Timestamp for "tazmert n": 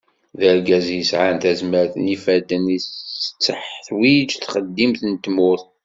1.41-2.05